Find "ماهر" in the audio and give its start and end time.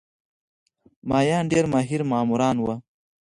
1.73-2.01